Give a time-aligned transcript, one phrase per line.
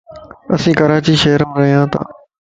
[0.53, 2.05] اسين ڪراچي شھر مَ ريان تان